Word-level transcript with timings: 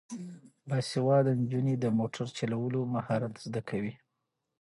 باسواده 0.67 1.31
نجونې 1.41 1.75
د 1.79 1.85
موټر 1.97 2.27
چلولو 2.37 2.79
مهارت 2.93 3.33
زده 3.45 3.61
کوي. 3.69 3.93